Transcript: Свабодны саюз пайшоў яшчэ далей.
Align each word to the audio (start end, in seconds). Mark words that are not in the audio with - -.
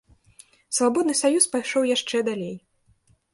Свабодны 0.77 1.13
саюз 1.19 1.45
пайшоў 1.57 1.85
яшчэ 1.91 2.17
далей. 2.31 2.57